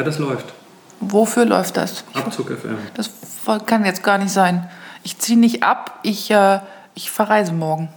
Ja, 0.00 0.04
das 0.04 0.18
läuft. 0.18 0.54
Wofür 1.00 1.44
läuft 1.44 1.76
das? 1.76 2.04
Abzug 2.14 2.46
FM. 2.46 2.78
Das 2.94 3.10
kann 3.66 3.84
jetzt 3.84 4.02
gar 4.02 4.16
nicht 4.16 4.30
sein. 4.30 4.66
Ich 5.02 5.18
ziehe 5.18 5.38
nicht 5.38 5.62
ab, 5.62 5.98
ich, 6.02 6.30
äh, 6.30 6.60
ich 6.94 7.10
verreise 7.10 7.52
morgen. 7.52 7.90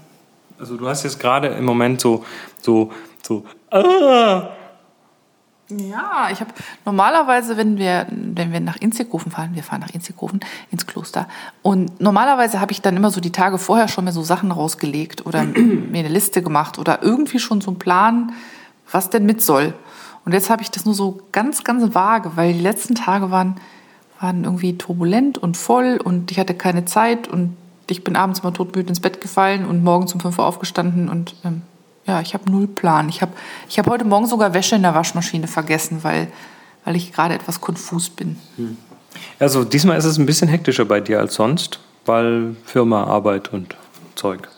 Also 0.60 0.76
du 0.76 0.86
hast 0.90 1.04
jetzt 1.04 1.18
gerade 1.18 1.48
im 1.48 1.64
Moment 1.64 2.02
so, 2.02 2.26
so, 2.62 2.92
so, 3.26 3.46
ah, 3.72 4.50
Ja, 5.70 6.28
ich 6.30 6.42
habe 6.42 6.52
normalerweise, 6.84 7.56
wenn 7.56 7.78
wir, 7.78 8.06
wenn 8.10 8.52
wir 8.52 8.60
nach 8.60 8.76
Inzighofen 8.76 9.32
fahren, 9.32 9.52
wir 9.54 9.64
fahren 9.64 9.80
nach 9.80 9.94
Inzighofen 9.94 10.42
ins 10.72 10.86
Kloster. 10.86 11.30
Und 11.62 12.02
normalerweise 12.02 12.60
habe 12.60 12.74
ich 12.74 12.82
dann 12.82 12.98
immer 12.98 13.12
so 13.12 13.22
die 13.22 13.32
Tage 13.32 13.58
vorher 13.58 13.88
schon 13.88 14.04
mir 14.04 14.12
so 14.12 14.24
Sachen 14.24 14.52
rausgelegt 14.52 15.26
oder 15.26 15.44
mir 15.44 16.00
eine 16.00 16.10
Liste 16.10 16.42
gemacht 16.44 16.78
oder 16.80 17.02
irgendwie 17.02 17.40
schon 17.40 17.62
so 17.62 17.72
einen 17.72 17.80
Plan, 17.80 18.34
was 18.92 19.10
denn 19.10 19.26
mit 19.26 19.42
soll. 19.42 19.74
Und 20.26 20.34
jetzt 20.34 20.50
habe 20.50 20.62
ich 20.62 20.72
das 20.72 20.86
nur 20.86 20.94
so 20.94 21.22
ganz, 21.32 21.64
ganz 21.64 21.94
vage, 21.94 22.32
weil 22.36 22.54
die 22.54 22.60
letzten 22.60 22.96
Tage 22.96 23.30
waren, 23.32 23.56
waren 24.20 24.44
irgendwie 24.44 24.78
turbulent 24.78 25.38
und 25.38 25.58
voll 25.58 26.00
und 26.02 26.32
ich 26.32 26.40
hatte 26.40 26.54
keine 26.54 26.86
Zeit 26.86 27.28
und 27.28 27.58
ich 27.90 28.04
bin 28.04 28.16
abends 28.16 28.44
mal 28.44 28.52
todmüde 28.52 28.90
ins 28.90 29.02
Bett 29.02 29.20
gefallen 29.20 29.66
und 29.66 29.84
morgens 29.84 30.14
um 30.14 30.22
5 30.22 30.40
Uhr 30.40 30.46
aufgestanden 30.46 31.10
und 31.10 31.36
ähm, 31.44 31.62
ja, 32.06 32.22
ich 32.22 32.34
habe 32.34 32.50
null 32.50 32.68
Plan. 32.68 33.10
Ich 33.10 33.22
habe 33.22 33.32
ich 33.70 33.80
hab 33.80 33.88
heute 33.88 34.06
Morgen 34.06 34.28
sogar 34.28 34.54
Wäsche 34.54 34.76
in 34.76 34.82
der 34.82 34.94
Waschmaschine 34.94 35.48
vergessen, 35.48 36.00
weil, 36.04 36.28
weil 36.84 36.96
ich 36.96 37.14
gerade 37.14 37.34
etwas 37.34 37.62
konfus 37.62 38.10
bin. 38.10 38.38
Also 39.40 39.64
diesmal 39.64 39.98
ist 39.98 40.06
es 40.06 40.18
ein 40.18 40.26
bisschen 40.26 40.48
hektischer 40.48 40.86
bei 40.86 41.00
dir 41.00 41.20
als 41.20 41.36
sonst, 41.36 41.80
weil 42.06 42.56
Firma, 42.66 43.06
Arbeit 43.06 43.54
und 43.54 43.76
Zeug. 44.16 44.50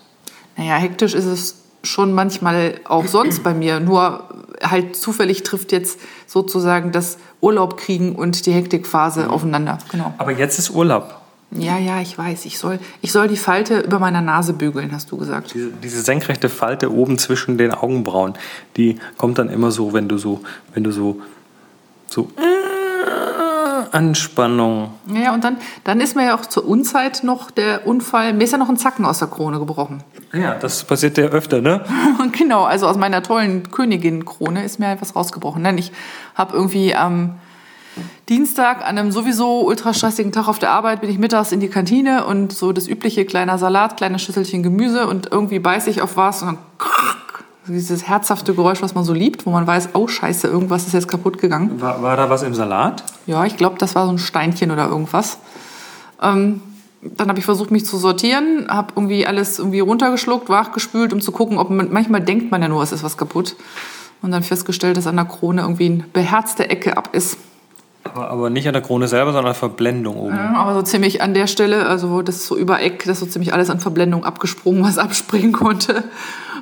Naja, 0.57 0.75
hektisch 0.75 1.13
ist 1.13 1.25
es 1.25 1.61
schon 1.83 2.13
manchmal 2.13 2.79
auch 2.85 3.05
sonst 3.05 3.43
bei 3.43 3.53
mir. 3.53 3.79
Nur 3.79 4.23
halt 4.71 4.95
zufällig 4.95 5.43
trifft 5.43 5.71
jetzt 5.71 5.99
sozusagen 6.27 6.91
das 6.91 7.17
Urlaub 7.41 7.77
kriegen 7.77 8.15
und 8.15 8.45
die 8.45 8.51
Hektikphase 8.51 9.29
aufeinander. 9.29 9.77
Genau. 9.91 10.13
Aber 10.17 10.31
jetzt 10.31 10.59
ist 10.59 10.69
Urlaub. 10.69 11.21
Ja, 11.51 11.77
ja, 11.77 12.01
ich 12.01 12.17
weiß. 12.17 12.45
Ich 12.45 12.57
soll, 12.57 12.79
ich 13.01 13.11
soll 13.11 13.27
die 13.27 13.37
Falte 13.37 13.79
über 13.79 13.99
meiner 13.99 14.21
Nase 14.21 14.53
bügeln, 14.53 14.91
hast 14.91 15.11
du 15.11 15.17
gesagt. 15.17 15.53
Diese, 15.53 15.69
diese 15.71 16.01
senkrechte 16.01 16.49
Falte 16.49 16.91
oben 16.91 17.17
zwischen 17.17 17.57
den 17.57 17.71
Augenbrauen, 17.71 18.33
die 18.77 18.97
kommt 19.17 19.37
dann 19.37 19.49
immer 19.49 19.71
so, 19.71 19.93
wenn 19.93 20.09
du 20.09 20.17
so, 20.17 20.41
wenn 20.73 20.83
du 20.83 20.91
so, 20.91 21.21
so 22.07 22.29
äh, 22.37 22.54
Anspannung. 23.95 24.91
Ja, 25.07 25.33
und 25.33 25.43
dann, 25.43 25.57
dann 25.85 26.01
ist 26.01 26.15
mir 26.15 26.25
ja 26.25 26.35
auch 26.35 26.45
zur 26.45 26.67
Unzeit 26.67 27.23
noch 27.23 27.49
der 27.49 27.87
Unfall, 27.87 28.33
mir 28.33 28.43
ist 28.43 28.51
ja 28.51 28.57
noch 28.57 28.69
ein 28.69 28.77
Zacken 28.77 29.05
aus 29.05 29.19
der 29.19 29.29
Krone 29.29 29.57
gebrochen. 29.57 30.03
Ja, 30.33 30.55
das 30.55 30.83
passiert 30.83 31.17
ja 31.17 31.25
öfter, 31.25 31.61
ne? 31.61 31.81
Genau, 32.37 32.63
also 32.63 32.87
aus 32.87 32.97
meiner 32.97 33.23
tollen 33.23 33.71
Königin-Krone 33.71 34.65
ist 34.65 34.79
mir 34.79 34.87
halt 34.87 35.01
was 35.01 35.15
rausgebrochen. 35.15 35.63
Denn 35.63 35.77
ich 35.77 35.93
habe 36.35 36.53
irgendwie 36.53 36.93
am 36.93 37.35
Dienstag 38.27 38.79
an 38.79 38.97
einem 38.97 39.11
sowieso 39.11 39.61
ultra 39.65 39.93
stressigen 39.93 40.31
Tag 40.31 40.47
auf 40.47 40.59
der 40.59 40.71
Arbeit 40.71 41.01
bin 41.01 41.09
ich 41.09 41.17
mittags 41.17 41.51
in 41.51 41.59
die 41.59 41.69
Kantine 41.69 42.25
und 42.25 42.51
so 42.51 42.73
das 42.73 42.87
übliche 42.87 43.23
kleiner 43.23 43.57
Salat, 43.57 43.97
kleines 43.97 44.21
Schüsselchen 44.23 44.63
Gemüse 44.63 45.07
und 45.07 45.31
irgendwie 45.31 45.59
beiß 45.59 45.87
ich 45.87 46.01
auf 46.01 46.17
was 46.17 46.41
und 46.41 46.47
dann 46.47 46.57
dieses 47.67 48.07
herzhafte 48.07 48.53
Geräusch, 48.53 48.81
was 48.81 48.95
man 48.95 49.03
so 49.03 49.13
liebt, 49.13 49.45
wo 49.45 49.51
man 49.51 49.65
weiß, 49.65 49.89
oh 49.93 50.07
scheiße, 50.07 50.47
irgendwas 50.47 50.87
ist 50.87 50.93
jetzt 50.93 51.07
kaputt 51.07 51.37
gegangen. 51.37 51.81
War, 51.81 52.01
war 52.01 52.17
da 52.17 52.29
was 52.29 52.43
im 52.43 52.53
Salat? 52.53 53.03
Ja, 53.25 53.45
ich 53.45 53.57
glaube, 53.57 53.77
das 53.79 53.95
war 53.95 54.05
so 54.05 54.11
ein 54.11 54.17
Steinchen 54.17 54.71
oder 54.71 54.87
irgendwas. 54.87 55.39
Ähm, 56.21 56.61
dann 57.01 57.29
habe 57.29 57.39
ich 57.39 57.45
versucht, 57.45 57.71
mich 57.71 57.85
zu 57.85 57.97
sortieren, 57.97 58.67
habe 58.67 58.93
irgendwie 58.95 59.27
alles 59.27 59.59
irgendwie 59.59 59.79
runtergeschluckt, 59.79 60.49
wachgespült, 60.49 61.13
um 61.13 61.21
zu 61.21 61.31
gucken, 61.31 61.57
ob 61.57 61.69
man, 61.69 61.91
manchmal 61.91 62.21
denkt 62.21 62.51
man 62.51 62.61
ja 62.61 62.67
nur, 62.67 62.81
es 62.81 62.91
ist 62.91 63.03
was 63.03 63.17
kaputt. 63.17 63.55
Und 64.21 64.31
dann 64.31 64.43
festgestellt, 64.43 64.97
dass 64.97 65.05
an 65.05 65.17
der 65.17 65.25
Krone 65.25 65.61
irgendwie 65.61 65.85
eine 65.85 66.03
beherzte 66.11 66.69
Ecke 66.69 66.97
ab 66.97 67.09
ist. 67.11 67.37
Aber, 68.03 68.29
aber 68.29 68.49
nicht 68.49 68.67
an 68.67 68.73
der 68.73 68.81
Krone 68.81 69.07
selber, 69.07 69.31
sondern 69.31 69.45
an 69.45 69.53
der 69.53 69.59
Verblendung 69.59 70.17
oben. 70.17 70.35
Ja, 70.35 70.55
aber 70.55 70.73
so 70.73 70.81
ziemlich 70.81 71.21
an 71.21 71.33
der 71.33 71.47
Stelle, 71.47 71.85
also 71.85 72.21
das 72.21 72.45
so 72.45 72.57
über 72.57 72.81
Eck, 72.81 73.03
das 73.05 73.17
ist 73.17 73.19
so 73.19 73.25
ziemlich 73.25 73.53
alles 73.53 73.69
an 73.69 73.79
Verblendung 73.79 74.23
abgesprungen, 74.23 74.83
was 74.83 74.97
abspringen 74.97 75.51
konnte. 75.51 76.03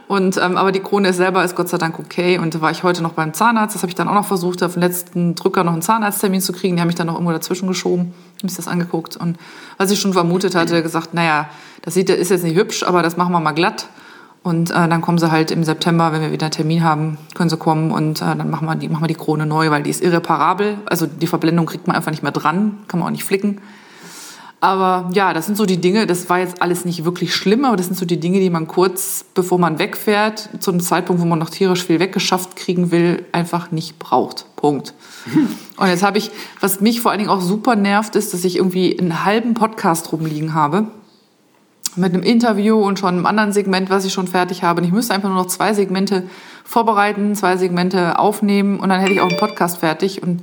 Und, 0.07 0.37
ähm, 0.37 0.57
aber 0.57 0.71
die 0.71 0.81
Krone 0.81 1.13
selber 1.13 1.43
ist 1.43 1.55
Gott 1.55 1.69
sei 1.69 1.77
Dank 1.77 1.97
okay. 1.97 2.37
Und 2.37 2.53
da 2.55 2.61
war 2.61 2.71
ich 2.71 2.83
heute 2.83 3.01
noch 3.01 3.13
beim 3.13 3.33
Zahnarzt. 3.33 3.75
Das 3.75 3.83
habe 3.83 3.89
ich 3.89 3.95
dann 3.95 4.07
auch 4.07 4.13
noch 4.13 4.25
versucht, 4.25 4.61
auf 4.61 4.73
den 4.73 4.81
letzten 4.81 5.35
Drücker 5.35 5.63
noch 5.63 5.73
einen 5.73 5.81
Zahnarzttermin 5.81 6.41
zu 6.41 6.51
kriegen. 6.53 6.75
Die 6.75 6.81
haben 6.81 6.87
mich 6.87 6.95
dann 6.95 7.07
noch 7.07 7.13
irgendwo 7.15 7.31
dazwischen 7.31 7.67
geschoben. 7.67 8.13
Ich 8.37 8.43
mich 8.43 8.55
das 8.55 8.67
angeguckt. 8.67 9.15
Und 9.15 9.37
was 9.77 9.91
ich 9.91 9.99
schon 9.99 10.13
vermutet 10.13 10.55
hatte, 10.55 10.83
gesagt, 10.83 11.13
naja, 11.13 11.49
das 11.81 11.93
sieht, 11.93 12.09
ist 12.09 12.29
jetzt 12.29 12.43
nicht 12.43 12.57
hübsch, 12.57 12.83
aber 12.83 13.01
das 13.01 13.17
machen 13.17 13.31
wir 13.31 13.39
mal 13.39 13.53
glatt. 13.53 13.87
Und 14.43 14.71
äh, 14.71 14.89
dann 14.89 15.01
kommen 15.01 15.17
sie 15.17 15.31
halt 15.31 15.51
im 15.51 15.63
September, 15.63 16.11
wenn 16.11 16.21
wir 16.21 16.33
wieder 16.33 16.47
einen 16.47 16.51
Termin 16.51 16.83
haben, 16.83 17.17
können 17.33 17.49
sie 17.49 17.55
kommen 17.55 17.91
und 17.91 18.21
äh, 18.21 18.35
dann 18.35 18.49
machen 18.49 18.67
wir, 18.67 18.75
die, 18.75 18.89
machen 18.89 19.03
wir 19.03 19.07
die 19.07 19.15
Krone 19.15 19.45
neu, 19.45 19.71
weil 19.71 19.83
die 19.83 19.89
ist 19.89 20.03
irreparabel. 20.03 20.79
Also 20.85 21.07
die 21.07 21.27
Verblendung 21.27 21.65
kriegt 21.65 21.87
man 21.87 21.95
einfach 21.95 22.11
nicht 22.11 22.23
mehr 22.23 22.33
dran, 22.33 22.79
kann 22.89 22.99
man 22.99 23.07
auch 23.07 23.11
nicht 23.11 23.23
flicken. 23.23 23.61
Aber 24.63 25.09
ja, 25.13 25.33
das 25.33 25.45
sind 25.45 25.57
so 25.57 25.65
die 25.65 25.81
Dinge, 25.81 26.07
das 26.07 26.29
war 26.29 26.39
jetzt 26.39 26.61
alles 26.61 26.85
nicht 26.85 27.03
wirklich 27.03 27.35
schlimm, 27.35 27.65
aber 27.65 27.75
das 27.75 27.87
sind 27.87 27.97
so 27.97 28.05
die 28.05 28.21
Dinge, 28.21 28.39
die 28.39 28.49
man 28.49 28.65
kurz, 28.65 29.25
bevor 29.33 29.59
man 29.59 29.77
wegfährt, 29.77 30.47
zu 30.59 30.71
einem 30.71 30.79
Zeitpunkt, 30.79 31.21
wo 31.21 31.25
man 31.25 31.37
noch 31.37 31.49
tierisch 31.49 31.83
viel 31.83 31.99
weggeschafft 31.99 32.55
kriegen 32.55 32.89
will, 32.89 33.25
einfach 33.33 33.71
nicht 33.71 33.99
braucht. 33.99 34.45
Punkt. 34.55 34.93
Und 35.75 35.87
jetzt 35.87 36.01
habe 36.01 36.17
ich, 36.17 36.31
was 36.61 36.79
mich 36.79 37.01
vor 37.01 37.11
allen 37.11 37.17
Dingen 37.17 37.29
auch 37.29 37.41
super 37.41 37.75
nervt, 37.75 38.15
ist, 38.15 38.33
dass 38.33 38.45
ich 38.45 38.55
irgendwie 38.55 38.97
einen 38.97 39.25
halben 39.25 39.53
Podcast 39.53 40.13
rumliegen 40.13 40.53
habe 40.53 40.87
mit 41.97 42.13
einem 42.13 42.23
Interview 42.23 42.81
und 42.81 42.97
schon 42.99 43.15
einem 43.15 43.25
anderen 43.25 43.51
Segment, 43.51 43.89
was 43.89 44.05
ich 44.05 44.13
schon 44.13 44.29
fertig 44.29 44.63
habe. 44.63 44.79
Und 44.79 44.87
ich 44.87 44.93
müsste 44.93 45.13
einfach 45.13 45.27
nur 45.27 45.39
noch 45.39 45.47
zwei 45.47 45.73
Segmente 45.73 46.23
vorbereiten, 46.63 47.35
zwei 47.35 47.57
Segmente 47.57 48.17
aufnehmen 48.17 48.79
und 48.79 48.87
dann 48.87 49.01
hätte 49.01 49.11
ich 49.11 49.19
auch 49.19 49.29
einen 49.29 49.37
Podcast 49.37 49.79
fertig. 49.79 50.23
Und 50.23 50.41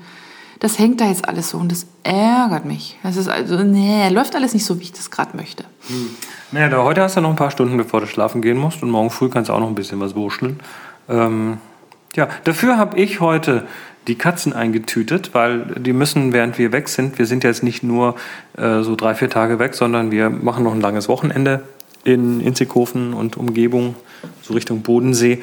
das 0.60 0.78
hängt 0.78 1.00
da 1.00 1.09
jetzt 1.09 1.26
alles 1.26 1.50
so 1.50 1.59
und 1.59 1.72
das 1.72 1.87
ärgert 2.04 2.66
mich. 2.66 2.98
Das 3.03 3.16
ist 3.16 3.28
also, 3.28 3.62
nee, 3.62 4.09
läuft 4.10 4.37
alles 4.37 4.53
nicht 4.53 4.65
so, 4.65 4.78
wie 4.78 4.84
ich 4.84 4.93
das 4.93 5.10
gerade 5.10 5.37
möchte. 5.37 5.65
Hm. 5.88 6.10
Naja, 6.53 6.69
da, 6.69 6.84
heute 6.84 7.03
hast 7.03 7.16
du 7.16 7.21
noch 7.22 7.31
ein 7.31 7.37
paar 7.37 7.50
Stunden, 7.50 7.76
bevor 7.76 8.00
du 8.00 8.06
schlafen 8.06 8.43
gehen 8.43 8.59
musst 8.59 8.82
und 8.82 8.91
morgen 8.91 9.10
früh 9.10 9.31
kannst 9.31 9.48
du 9.48 9.54
auch 9.54 9.60
noch 9.60 9.69
ein 9.69 9.75
bisschen 9.75 10.00
was 10.00 10.15
wurschteln. 10.15 10.60
Ähm, 11.09 11.59
ja, 12.15 12.28
dafür 12.44 12.76
habe 12.76 12.98
ich 12.98 13.21
heute 13.21 13.65
die 14.06 14.16
Katzen 14.16 14.53
eingetütet, 14.53 15.31
weil 15.32 15.60
die 15.78 15.93
müssen, 15.93 16.32
während 16.32 16.59
wir 16.59 16.72
weg 16.72 16.88
sind, 16.88 17.19
wir 17.19 17.27
sind 17.27 17.44
jetzt 17.44 17.62
nicht 17.62 17.82
nur 17.82 18.16
äh, 18.56 18.82
so 18.82 18.97
drei, 18.97 19.15
vier 19.15 19.31
Tage 19.31 19.59
weg, 19.59 19.75
sondern 19.75 20.10
wir 20.10 20.28
machen 20.28 20.65
noch 20.65 20.75
ein 20.75 20.81
langes 20.81 21.09
Wochenende 21.09 21.62
in 22.04 22.41
Inzighofen 22.41 23.15
und 23.15 23.37
Umgebung, 23.37 23.94
so 24.42 24.54
Richtung 24.54 24.82
Bodensee. 24.82 25.42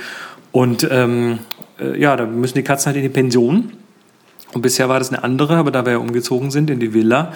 Und 0.52 0.88
ähm, 0.92 1.40
äh, 1.80 2.00
ja, 2.00 2.16
da 2.16 2.26
müssen 2.26 2.56
die 2.56 2.64
Katzen 2.64 2.88
halt 2.88 2.98
in 2.98 3.04
die 3.04 3.10
Pension. 3.10 3.74
Und 4.54 4.62
bisher 4.62 4.90
war 4.90 5.00
das 5.00 5.10
eine 5.10 5.24
andere, 5.24 5.58
aber 5.58 5.72
da 5.72 5.86
wir 5.86 5.94
ja 5.94 5.98
umgezogen 5.98 6.52
sind 6.52 6.70
in 6.70 6.80
die 6.80 6.94
Villa, 6.94 7.34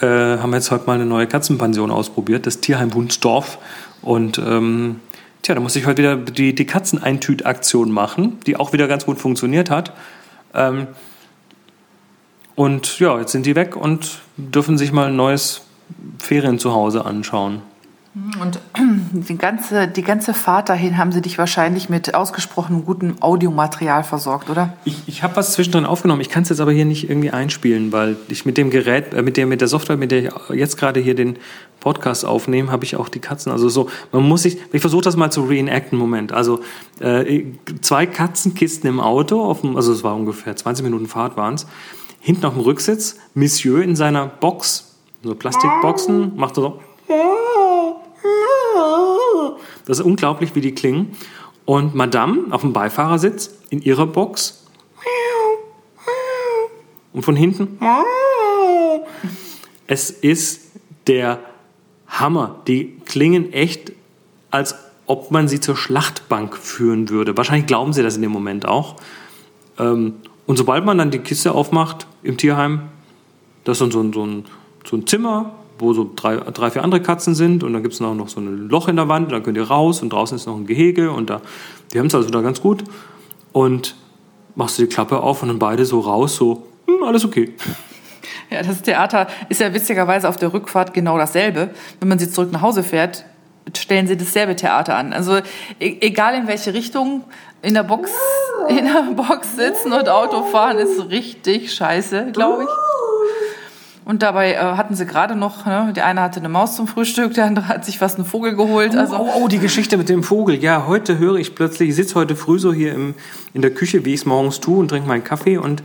äh, 0.00 0.06
haben 0.06 0.50
wir 0.50 0.56
jetzt 0.56 0.70
heute 0.70 0.86
mal 0.86 0.94
eine 0.94 1.06
neue 1.06 1.26
Katzenpension 1.26 1.90
ausprobiert, 1.90 2.46
das 2.46 2.60
Tierheim 2.60 2.94
Wunsdorf. 2.94 3.58
Und 4.02 4.38
ähm, 4.38 5.00
tja, 5.42 5.54
da 5.54 5.60
muss 5.60 5.76
ich 5.76 5.86
heute 5.86 6.02
wieder 6.02 6.16
die, 6.16 6.54
die 6.54 6.66
Katzeneintüt-Aktion 6.66 7.90
machen, 7.90 8.38
die 8.46 8.56
auch 8.56 8.72
wieder 8.72 8.88
ganz 8.88 9.06
gut 9.06 9.18
funktioniert 9.18 9.70
hat. 9.70 9.92
Ähm, 10.54 10.88
und 12.54 12.98
ja, 13.00 13.18
jetzt 13.18 13.32
sind 13.32 13.46
die 13.46 13.56
weg 13.56 13.76
und 13.76 14.20
dürfen 14.36 14.78
sich 14.78 14.92
mal 14.92 15.08
ein 15.08 15.16
neues 15.16 15.62
Ferienzuhause 16.18 17.04
anschauen. 17.04 17.62
Und 18.40 18.60
die 19.12 19.36
ganze, 19.36 19.88
die 19.88 20.02
ganze 20.02 20.34
Fahrt 20.34 20.68
dahin 20.68 20.98
haben 20.98 21.10
sie 21.10 21.20
dich 21.20 21.36
wahrscheinlich 21.36 21.88
mit 21.88 22.14
ausgesprochen 22.14 22.84
gutem 22.84 23.20
Audiomaterial 23.20 24.04
versorgt, 24.04 24.50
oder? 24.50 24.74
Ich, 24.84 25.02
ich 25.06 25.24
habe 25.24 25.34
was 25.34 25.52
zwischendrin 25.54 25.84
aufgenommen. 25.84 26.20
Ich 26.20 26.28
kann 26.28 26.44
es 26.44 26.48
jetzt 26.48 26.60
aber 26.60 26.70
hier 26.70 26.84
nicht 26.84 27.10
irgendwie 27.10 27.30
einspielen, 27.30 27.90
weil 27.90 28.16
ich 28.28 28.46
mit 28.46 28.56
dem 28.56 28.70
Gerät, 28.70 29.14
äh, 29.14 29.22
mit 29.22 29.36
der, 29.36 29.46
mit 29.46 29.60
der 29.60 29.68
Software, 29.68 29.96
mit 29.96 30.12
der 30.12 30.24
ich 30.24 30.30
jetzt 30.50 30.76
gerade 30.76 31.00
hier 31.00 31.16
den 31.16 31.38
Podcast 31.80 32.24
aufnehme, 32.24 32.70
habe 32.70 32.84
ich 32.84 32.94
auch 32.94 33.08
die 33.08 33.18
Katzen. 33.18 33.50
Also 33.50 33.68
so, 33.68 33.90
man 34.12 34.22
muss 34.22 34.42
sich, 34.42 34.58
ich 34.72 34.80
versuche 34.80 35.02
das 35.02 35.16
mal 35.16 35.30
zu 35.30 35.42
reenacten, 35.42 35.98
Moment. 35.98 36.32
Also 36.32 36.60
äh, 37.00 37.42
zwei 37.80 38.06
Katzenkisten 38.06 38.88
im 38.88 39.00
Auto, 39.00 39.42
auf 39.42 39.62
dem, 39.62 39.74
also 39.76 39.92
es 39.92 40.04
war 40.04 40.14
ungefähr 40.14 40.54
20 40.54 40.84
Minuten 40.84 41.08
Fahrt 41.08 41.36
waren 41.36 41.54
es. 41.54 41.66
Hinten 42.20 42.46
auf 42.46 42.54
dem 42.54 42.62
Rücksitz, 42.62 43.16
Monsieur 43.34 43.82
in 43.82 43.96
seiner 43.96 44.26
Box, 44.26 44.94
so 45.24 45.34
Plastikboxen, 45.34 46.36
macht 46.36 46.54
so. 46.54 46.80
Das 49.86 49.98
ist 49.98 50.04
unglaublich, 50.04 50.54
wie 50.54 50.60
die 50.60 50.74
klingen. 50.74 51.16
Und 51.64 51.94
Madame 51.94 52.46
auf 52.50 52.60
dem 52.60 52.72
Beifahrersitz 52.72 53.50
in 53.70 53.82
ihrer 53.82 54.06
Box. 54.06 54.64
Und 57.12 57.22
von 57.22 57.36
hinten. 57.36 57.78
Es 59.86 60.10
ist 60.10 60.72
der 61.06 61.40
Hammer. 62.08 62.60
Die 62.66 62.96
klingen 63.04 63.52
echt, 63.52 63.92
als 64.50 64.74
ob 65.06 65.30
man 65.30 65.48
sie 65.48 65.60
zur 65.60 65.76
Schlachtbank 65.76 66.56
führen 66.56 67.08
würde. 67.08 67.36
Wahrscheinlich 67.36 67.66
glauben 67.66 67.92
sie 67.92 68.02
das 68.02 68.16
in 68.16 68.22
dem 68.22 68.32
Moment 68.32 68.66
auch. 68.66 68.96
Ähm, 69.78 70.14
und 70.46 70.56
sobald 70.56 70.84
man 70.84 70.98
dann 70.98 71.10
die 71.10 71.18
Kiste 71.18 71.52
aufmacht 71.52 72.06
im 72.22 72.36
Tierheim, 72.36 72.88
das 73.64 73.80
ist 73.80 73.92
so 73.92 74.00
ein, 74.00 74.12
so 74.12 74.26
ein, 74.26 74.44
so 74.84 74.96
ein 74.96 75.06
Zimmer 75.06 75.52
wo 75.78 75.92
so 75.92 76.10
drei, 76.14 76.36
drei 76.36 76.70
vier 76.70 76.84
andere 76.84 77.00
Katzen 77.00 77.34
sind 77.34 77.64
und 77.64 77.72
dann 77.72 77.82
gibt 77.82 77.94
es 77.94 78.00
noch, 78.00 78.14
noch 78.14 78.28
so 78.28 78.40
ein 78.40 78.68
Loch 78.68 78.88
in 78.88 78.96
der 78.96 79.08
Wand, 79.08 79.32
da 79.32 79.40
könnt 79.40 79.56
ihr 79.56 79.68
raus 79.68 80.02
und 80.02 80.12
draußen 80.12 80.36
ist 80.36 80.46
noch 80.46 80.56
ein 80.56 80.66
Gehege 80.66 81.10
und 81.10 81.30
da, 81.30 81.40
die 81.92 81.98
haben 81.98 82.06
es 82.06 82.14
also 82.14 82.30
da 82.30 82.40
ganz 82.40 82.60
gut 82.60 82.84
und 83.52 83.96
machst 84.54 84.78
du 84.78 84.82
die 84.82 84.88
Klappe 84.88 85.20
auf 85.20 85.42
und 85.42 85.48
dann 85.48 85.58
beide 85.58 85.84
so 85.84 86.00
raus, 86.00 86.36
so 86.36 86.66
alles 87.04 87.24
okay. 87.24 87.54
Ja, 88.50 88.62
das 88.62 88.82
Theater 88.82 89.26
ist 89.48 89.60
ja 89.60 89.72
witzigerweise 89.72 90.28
auf 90.28 90.36
der 90.36 90.52
Rückfahrt 90.52 90.94
genau 90.94 91.16
dasselbe. 91.18 91.70
Wenn 91.98 92.08
man 92.08 92.18
sie 92.18 92.30
zurück 92.30 92.52
nach 92.52 92.60
Hause 92.60 92.82
fährt, 92.82 93.24
stellen 93.76 94.06
sie 94.06 94.16
dasselbe 94.16 94.54
Theater 94.54 94.96
an. 94.96 95.12
Also 95.12 95.38
e 95.80 95.96
egal 96.00 96.34
in 96.34 96.46
welche 96.46 96.74
Richtung, 96.74 97.24
in 97.62 97.74
der 97.74 97.82
Box, 97.82 98.10
in 98.68 98.84
der 98.84 99.12
Box 99.14 99.56
sitzen 99.56 99.92
und 99.92 100.08
Auto 100.08 100.44
fahren 100.44 100.78
ist 100.78 101.10
richtig 101.10 101.72
scheiße, 101.72 102.32
glaube 102.32 102.64
ich. 102.64 102.68
Und 104.04 104.22
dabei 104.22 104.52
äh, 104.52 104.58
hatten 104.58 104.94
sie 104.94 105.06
gerade 105.06 105.34
noch, 105.34 105.64
ne, 105.64 105.92
der 105.94 106.04
eine 106.04 106.20
hatte 106.20 106.38
eine 106.38 106.50
Maus 106.50 106.76
zum 106.76 106.86
Frühstück, 106.86 107.32
der 107.34 107.46
andere 107.46 107.68
hat 107.68 107.86
sich 107.86 107.98
fast 107.98 108.16
einen 108.16 108.26
Vogel 108.26 108.54
geholt. 108.54 108.94
Also 108.94 109.16
oh, 109.16 109.30
oh, 109.36 109.48
die 109.48 109.58
Geschichte 109.58 109.96
mit 109.96 110.10
dem 110.10 110.22
Vogel. 110.22 110.62
Ja, 110.62 110.86
heute 110.86 111.18
höre 111.18 111.36
ich 111.36 111.54
plötzlich, 111.54 111.88
ich 111.88 111.96
sitze 111.96 112.14
heute 112.16 112.36
früh 112.36 112.58
so 112.58 112.72
hier 112.72 112.92
im, 112.92 113.14
in 113.54 113.62
der 113.62 113.72
Küche, 113.72 114.04
wie 114.04 114.12
ich 114.12 114.20
es 114.20 114.26
morgens 114.26 114.60
tue 114.60 114.78
und 114.78 114.88
trinke 114.88 115.08
meinen 115.08 115.24
Kaffee 115.24 115.56
und 115.56 115.82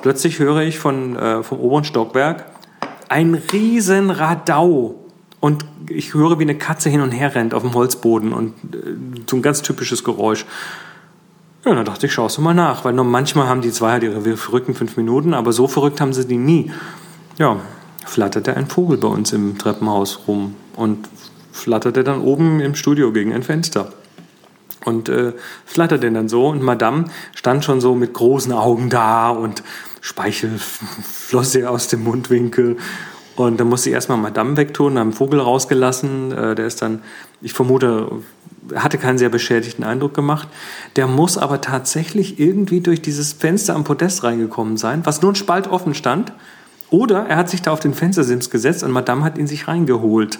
plötzlich 0.00 0.38
höre 0.38 0.62
ich 0.62 0.78
von, 0.78 1.16
äh, 1.16 1.42
vom 1.42 1.60
oberen 1.60 1.84
Stockwerk 1.84 2.46
ein 3.10 3.34
riesen 3.34 4.10
Radau. 4.10 4.94
Und 5.40 5.64
ich 5.88 6.14
höre, 6.14 6.38
wie 6.38 6.44
eine 6.44 6.56
Katze 6.56 6.88
hin 6.88 7.00
und 7.00 7.12
her 7.12 7.34
rennt 7.34 7.54
auf 7.54 7.62
dem 7.62 7.74
Holzboden 7.74 8.32
und 8.32 8.54
äh, 8.74 8.94
so 9.28 9.36
ein 9.36 9.42
ganz 9.42 9.60
typisches 9.60 10.04
Geräusch. 10.04 10.46
Ja, 11.64 11.74
dann 11.74 11.84
dachte 11.84 12.06
ich, 12.06 12.12
schaust 12.12 12.38
du 12.38 12.40
mal 12.40 12.54
nach, 12.54 12.84
weil 12.84 12.94
nur 12.94 13.04
manchmal 13.04 13.46
haben 13.46 13.60
die 13.60 13.70
zwei 13.72 13.90
halt 13.90 14.02
ihre 14.02 14.36
verrückten 14.36 14.74
fünf 14.74 14.96
Minuten, 14.96 15.34
aber 15.34 15.52
so 15.52 15.68
verrückt 15.68 16.00
haben 16.00 16.12
sie 16.12 16.26
die 16.26 16.38
nie. 16.38 16.72
Ja, 17.38 17.60
flatterte 18.04 18.56
ein 18.56 18.66
Vogel 18.66 18.98
bei 18.98 19.06
uns 19.06 19.32
im 19.32 19.58
Treppenhaus 19.58 20.26
rum 20.26 20.56
und 20.74 21.08
flatterte 21.52 22.02
dann 22.02 22.20
oben 22.20 22.58
im 22.58 22.74
Studio 22.74 23.12
gegen 23.12 23.32
ein 23.32 23.44
Fenster. 23.44 23.92
Und 24.84 25.08
äh, 25.08 25.34
flatterte 25.64 26.10
dann 26.10 26.28
so 26.28 26.48
und 26.48 26.62
Madame 26.62 27.04
stand 27.36 27.64
schon 27.64 27.80
so 27.80 27.94
mit 27.94 28.12
großen 28.12 28.52
Augen 28.52 28.90
da 28.90 29.30
und 29.30 29.62
Speichel 30.00 30.58
floss 31.02 31.54
ihr 31.54 31.70
aus 31.70 31.86
dem 31.86 32.02
Mundwinkel. 32.02 32.76
Und 33.36 33.60
dann 33.60 33.68
musste 33.68 33.90
ich 33.90 33.94
erstmal 33.94 34.18
Madame 34.18 34.56
wegtun, 34.56 34.98
haben 34.98 35.08
einen 35.08 35.12
Vogel 35.12 35.38
rausgelassen. 35.38 36.32
Äh, 36.32 36.54
der 36.56 36.66
ist 36.66 36.82
dann, 36.82 37.02
ich 37.40 37.52
vermute, 37.52 38.10
hatte 38.74 38.98
keinen 38.98 39.18
sehr 39.18 39.28
beschädigten 39.28 39.84
Eindruck 39.84 40.12
gemacht. 40.12 40.48
Der 40.96 41.06
muss 41.06 41.38
aber 41.38 41.60
tatsächlich 41.60 42.40
irgendwie 42.40 42.80
durch 42.80 43.00
dieses 43.00 43.32
Fenster 43.32 43.76
am 43.76 43.84
Podest 43.84 44.24
reingekommen 44.24 44.76
sein, 44.76 45.06
was 45.06 45.22
nur 45.22 45.30
ein 45.30 45.36
Spalt 45.36 45.68
offen 45.68 45.94
stand. 45.94 46.32
Oder 46.90 47.26
er 47.26 47.36
hat 47.36 47.50
sich 47.50 47.62
da 47.62 47.72
auf 47.72 47.80
den 47.80 47.94
Fenstersims 47.94 48.50
gesetzt 48.50 48.82
und 48.82 48.90
Madame 48.90 49.24
hat 49.24 49.36
ihn 49.38 49.46
sich 49.46 49.68
reingeholt. 49.68 50.38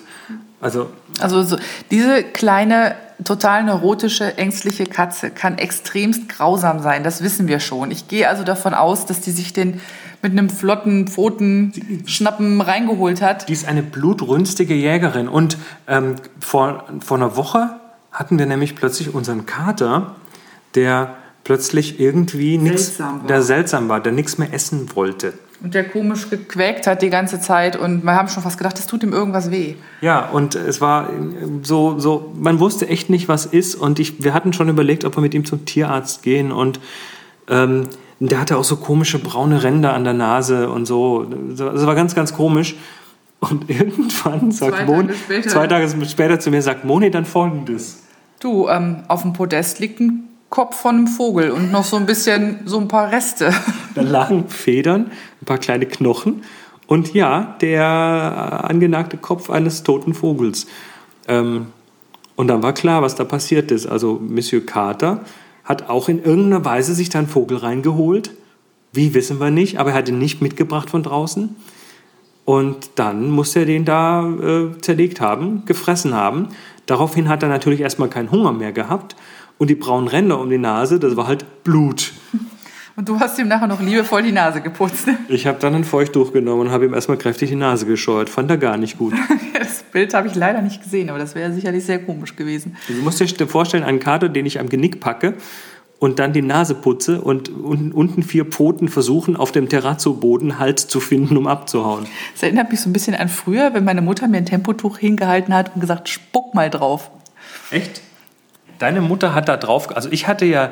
Also, 0.61 0.91
also 1.21 1.43
so, 1.43 1.56
diese 1.91 2.25
kleine, 2.25 2.97
total 3.25 3.65
neurotische, 3.65 4.39
ängstliche 4.39 4.87
Katze 4.87 5.31
kann 5.31 5.59
extremst 5.59 6.29
grausam 6.29 6.81
sein. 6.81 7.05
Das 7.05 7.23
wissen 7.23 7.49
wir 7.49 7.61
schon. 7.61 7.91
Ich 7.91 8.09
gehe 8.09 8.29
also 8.29 8.45
davon 8.45 8.75
aus, 8.75 9.06
dass 9.06 9.21
die 9.21 9.31
sich 9.31 9.53
den 9.53 9.81
mit 10.21 10.33
einem 10.33 10.50
flotten 10.50 11.06
Pfotenschnappen 11.06 12.61
reingeholt 12.61 13.23
hat. 13.23 13.49
Die 13.49 13.53
ist 13.53 13.69
eine 13.69 13.83
blutrünstige 13.83 14.75
Jägerin. 14.75 15.29
Und 15.29 15.59
ähm, 15.87 16.17
vor, 16.41 16.85
vor 17.01 17.17
einer 17.19 17.37
Woche 17.37 17.71
hatten 18.11 18.39
wir 18.39 18.47
nämlich 18.47 18.75
plötzlich 18.75 19.15
unseren 19.15 19.47
Kater, 19.47 20.17
der 20.75 21.15
plötzlich 21.44 22.01
irgendwie 22.01 22.59
nichts, 22.59 23.01
der 23.29 23.43
seltsam 23.43 23.89
war, 23.89 24.01
der 24.01 24.12
nichts 24.12 24.39
mehr 24.39 24.53
essen 24.53 24.94
wollte. 24.97 25.35
Und 25.60 25.75
der 25.75 25.84
komisch 25.84 26.31
gequäkt 26.31 26.87
hat 26.87 27.02
die 27.02 27.10
ganze 27.10 27.40
Zeit 27.40 27.76
und 27.76 28.05
wir 28.05 28.14
haben 28.14 28.28
schon 28.28 28.44
fast 28.44 28.58
gedacht, 28.58 28.78
das 28.78 28.87
tut 28.87 29.02
ihm 29.02 29.12
irgendwas 29.12 29.50
weh. 29.50 29.75
Ja, 30.00 30.28
und 30.28 30.55
es 30.55 30.81
war 30.81 31.10
so, 31.62 31.99
so 31.99 32.32
man 32.37 32.60
wusste 32.60 32.88
echt 32.88 33.10
nicht, 33.10 33.28
was 33.28 33.44
ist 33.44 33.75
und 33.75 33.99
ich, 33.99 34.22
wir 34.22 34.34
hatten 34.34 34.52
schon 34.52 34.69
überlegt, 34.69 35.05
ob 35.05 35.16
wir 35.16 35.20
mit 35.20 35.34
ihm 35.34 35.44
zum 35.44 35.64
Tierarzt 35.64 36.22
gehen 36.22 36.52
und 36.52 36.78
ähm, 37.49 37.88
der 38.20 38.40
hatte 38.40 38.56
auch 38.56 38.64
so 38.64 38.76
komische 38.76 39.19
braune 39.19 39.62
Ränder 39.62 39.94
an 39.94 40.05
der 40.05 40.12
Nase 40.12 40.70
und 40.70 40.87
so. 40.87 41.25
Das 41.25 41.87
war 41.87 41.94
ganz, 41.94 42.14
ganz 42.14 42.34
komisch. 42.34 42.76
Und 43.40 43.70
irgendwann 43.70 44.50
sagt 44.50 44.76
zwei 44.76 44.84
Moni, 44.84 45.12
Tage 45.28 45.49
zwei 45.49 45.66
Tage 45.66 46.06
später 46.06 46.40
zu 46.40 46.50
mir, 46.50 46.62
sagt 46.62 46.84
Moni 46.84 47.10
dann 47.10 47.25
folgendes. 47.25 48.02
Du, 48.40 48.69
ähm, 48.69 49.05
auf 49.08 49.22
dem 49.22 49.32
Podest 49.32 49.78
liegt 49.78 50.00
ein 50.00 50.28
Kopf 50.50 50.81
von 50.81 50.96
einem 50.96 51.06
Vogel 51.06 51.50
und 51.50 51.70
noch 51.70 51.84
so 51.84 51.96
ein 51.96 52.06
bisschen, 52.06 52.60
so 52.64 52.78
ein 52.78 52.88
paar 52.88 53.10
Reste. 53.12 53.52
Da 54.06 54.45
Federn, 54.49 55.11
ein 55.41 55.45
paar 55.45 55.59
kleine 55.59 55.87
Knochen 55.87 56.43
und 56.87 57.12
ja, 57.15 57.56
der 57.61 58.65
angenagte 58.65 59.19
Kopf 59.19 59.50
eines 59.50 59.83
toten 59.83 60.15
Vogels. 60.15 60.67
Ähm, 61.29 61.67
und 62.35 62.49
dann 62.49 62.62
war 62.62 62.73
klar, 62.73 63.03
was 63.03 63.15
da 63.15 63.25
passiert 63.25 63.71
ist. 63.71 63.87
Also 63.87 64.21
Monsieur 64.27 64.65
Carter 64.65 65.21
hat 65.65 65.91
auch 65.91 66.09
in 66.09 66.23
irgendeiner 66.23 66.65
Weise 66.65 66.95
sich 66.95 67.11
da 67.11 67.19
einen 67.19 67.29
Vogel 67.29 67.59
reingeholt. 67.59 68.31
Wie 68.93 69.12
wissen 69.12 69.39
wir 69.39 69.50
nicht, 69.50 69.79
aber 69.79 69.91
er 69.91 69.97
hat 69.97 70.09
ihn 70.09 70.19
nicht 70.19 70.41
mitgebracht 70.41 70.89
von 70.89 71.03
draußen. 71.03 71.56
Und 72.47 72.91
dann 72.94 73.29
muss 73.29 73.55
er 73.55 73.67
den 73.67 73.85
da 73.85 74.27
äh, 74.27 74.81
zerlegt 74.81 75.21
haben, 75.21 75.67
gefressen 75.67 76.15
haben. 76.15 76.49
Daraufhin 76.87 77.29
hat 77.29 77.43
er 77.43 77.51
natürlich 77.51 77.81
erstmal 77.81 78.09
keinen 78.09 78.31
Hunger 78.31 78.53
mehr 78.53 78.73
gehabt 78.73 79.15
und 79.59 79.69
die 79.69 79.75
braunen 79.75 80.09
Ränder 80.09 80.41
um 80.41 80.49
die 80.49 80.56
Nase, 80.56 80.99
das 80.99 81.17
war 81.17 81.27
halt 81.27 81.65
Blut. 81.65 82.15
Und 82.99 83.09
du 83.09 83.21
hast 83.21 83.39
ihm 83.39 83.47
nachher 83.47 83.69
noch 83.69 83.81
liebevoll 83.81 84.25
die 84.25 84.33
Nase 84.33 84.61
geputzt. 84.61 85.06
Ne? 85.06 85.17
Ich 85.29 85.47
habe 85.47 85.61
dann 85.61 85.73
ein 85.73 85.85
Feuchttuch 85.85 86.33
genommen 86.33 86.62
und 86.62 86.71
habe 86.73 86.85
ihm 86.85 86.95
erstmal 86.95 87.17
kräftig 87.17 87.49
die 87.49 87.55
Nase 87.55 87.87
gescheut. 87.87 88.29
Fand 88.29 88.50
er 88.50 88.56
gar 88.56 88.77
nicht 88.77 88.99
gut. 88.99 89.15
das 89.56 89.85
Bild 89.85 90.15
habe 90.15 90.27
ich 90.27 90.35
leider 90.35 90.62
nicht 90.62 90.83
gesehen, 90.83 91.09
aber 91.09 91.21
das 91.21 91.37
wäre 91.37 91.53
sicherlich 91.53 91.85
sehr 91.85 92.00
komisch 92.00 92.35
gewesen. 92.35 92.77
Du 92.89 92.95
musst 92.95 93.21
dir 93.21 93.47
vorstellen, 93.47 93.85
einen 93.85 94.00
Kater, 94.00 94.29
den 94.29 94.47
ich 94.47 94.59
am 94.59 94.69
Genick 94.69 94.99
packe 94.99 95.35
und 96.00 96.19
dann 96.19 96.33
die 96.33 96.43
Nase 96.43 96.75
putze 96.75 97.21
und 97.21 97.50
unten 97.50 98.25
vier 98.25 98.47
Pfoten 98.47 98.89
versuchen, 98.89 99.37
auf 99.37 99.53
dem 99.53 99.69
Terrazzo-Boden 99.69 100.59
Halt 100.59 100.81
zu 100.81 100.99
finden, 100.99 101.37
um 101.37 101.47
abzuhauen. 101.47 102.06
Das 102.33 102.43
erinnert 102.43 102.73
mich 102.73 102.81
so 102.81 102.91
ein 102.91 102.93
bisschen 102.93 103.15
an 103.15 103.29
früher, 103.29 103.75
wenn 103.75 103.85
meine 103.85 104.03
Mutter 104.03 104.27
mir 104.27 104.39
ein 104.39 104.47
Tempotuch 104.47 104.99
hingehalten 104.99 105.55
hat 105.55 105.73
und 105.73 105.81
gesagt, 105.81 106.09
spuck 106.09 106.53
mal 106.53 106.69
drauf. 106.69 107.12
Echt? 107.71 108.01
Deine 108.79 109.01
Mutter 109.01 109.35
hat 109.35 109.49
da 109.49 109.57
drauf, 109.57 109.95
also 109.95 110.11
ich 110.11 110.27
hatte 110.27 110.45
ja 110.45 110.71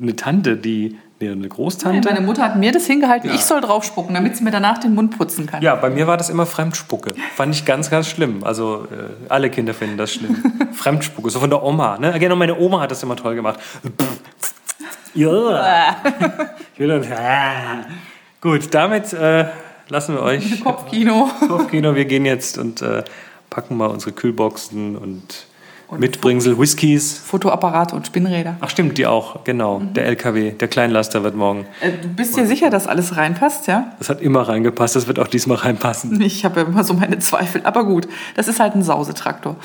eine 0.00 0.14
Tante, 0.16 0.56
die 0.56 0.96
nee, 1.20 1.30
eine 1.30 1.48
Großtante. 1.48 2.00
Nein, 2.00 2.14
meine 2.14 2.26
Mutter 2.26 2.42
hat 2.42 2.56
mir 2.56 2.72
das 2.72 2.86
hingehalten, 2.86 3.28
ja. 3.28 3.34
ich 3.34 3.44
soll 3.44 3.60
drauf 3.60 3.84
spucken, 3.84 4.14
damit 4.14 4.36
sie 4.36 4.44
mir 4.44 4.50
danach 4.50 4.78
den 4.78 4.94
Mund 4.94 5.16
putzen 5.18 5.46
kann. 5.46 5.62
Ja, 5.62 5.74
bei 5.74 5.90
mir 5.90 6.06
war 6.06 6.16
das 6.16 6.30
immer 6.30 6.46
Fremdspucke. 6.46 7.14
Fand 7.34 7.54
ich 7.54 7.64
ganz, 7.64 7.90
ganz 7.90 8.08
schlimm. 8.08 8.44
Also 8.44 8.86
äh, 8.90 9.28
alle 9.28 9.50
Kinder 9.50 9.74
finden 9.74 9.96
das 9.96 10.12
schlimm. 10.12 10.42
Fremdspucke, 10.72 11.30
so 11.30 11.40
von 11.40 11.50
der 11.50 11.62
Oma. 11.62 11.98
Ne? 11.98 12.18
Genau, 12.18 12.36
meine 12.36 12.56
Oma 12.58 12.80
hat 12.80 12.90
das 12.90 13.02
immer 13.02 13.16
toll 13.16 13.34
gemacht. 13.34 13.58
ja. 15.14 15.96
ich 16.74 16.80
will 16.80 16.88
dann, 16.88 17.12
ah. 17.12 17.84
Gut, 18.40 18.72
damit 18.72 19.12
äh, 19.12 19.46
lassen 19.88 20.14
wir 20.14 20.22
euch. 20.22 20.62
Kopfkino. 20.62 21.28
Kopfkino, 21.48 21.94
wir 21.96 22.04
gehen 22.04 22.24
jetzt 22.24 22.56
und 22.56 22.82
äh, 22.82 23.02
packen 23.50 23.76
mal 23.76 23.86
unsere 23.86 24.12
Kühlboxen 24.12 24.96
und 24.96 25.47
und 25.88 26.00
Mitbringsel, 26.00 26.58
Whiskys. 26.58 27.18
Fotoapparate 27.18 27.96
und 27.96 28.06
Spinnräder. 28.06 28.56
Ach 28.60 28.68
stimmt, 28.68 28.98
die 28.98 29.06
auch, 29.06 29.44
genau. 29.44 29.80
Mhm. 29.80 29.94
Der 29.94 30.06
LKW, 30.06 30.52
der 30.52 30.68
Kleinlaster 30.68 31.22
wird 31.24 31.34
morgen. 31.34 31.66
Äh, 31.80 31.92
du 32.02 32.08
bist 32.08 32.36
dir 32.36 32.46
sicher, 32.46 32.68
dass 32.70 32.86
alles 32.86 33.16
reinpasst, 33.16 33.66
ja? 33.66 33.92
Das 33.98 34.10
hat 34.10 34.20
immer 34.20 34.42
reingepasst, 34.42 34.96
das 34.96 35.06
wird 35.06 35.18
auch 35.18 35.28
diesmal 35.28 35.56
reinpassen. 35.58 36.20
Ich 36.20 36.44
habe 36.44 36.60
ja 36.60 36.66
immer 36.66 36.84
so 36.84 36.94
meine 36.94 37.18
Zweifel, 37.18 37.62
aber 37.64 37.84
gut, 37.84 38.06
das 38.36 38.48
ist 38.48 38.60
halt 38.60 38.74
ein 38.74 38.82
Sausetraktor. 38.82 39.56